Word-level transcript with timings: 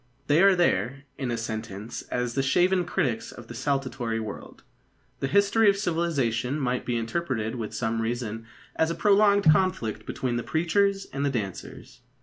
They 0.25 0.41
are 0.41 0.55
there, 0.55 1.03
in 1.19 1.29
a 1.29 1.37
sentence, 1.37 2.01
as 2.09 2.33
the 2.33 2.41
shaven 2.41 2.85
critics 2.85 3.31
of 3.31 3.47
a 3.51 3.53
saltatory 3.53 4.19
world. 4.19 4.63
The 5.19 5.27
history 5.27 5.69
of 5.69 5.77
civilisation 5.77 6.59
might 6.59 6.85
be 6.87 6.97
interpreted 6.97 7.53
with 7.53 7.71
some 7.75 8.01
reason 8.01 8.47
as 8.75 8.89
a 8.89 8.95
prolonged 8.95 9.43
conflict 9.51 10.07
between 10.07 10.37
the 10.37 10.41
preachers 10.43 11.05
and 11.13 11.23
the 11.23 11.29
dancers. 11.29 12.01